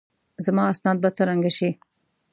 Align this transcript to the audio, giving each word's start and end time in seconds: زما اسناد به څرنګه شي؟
زما 0.45 0.63
اسناد 0.73 0.97
به 1.03 1.09
څرنګه 1.17 1.51
شي؟ 1.57 1.69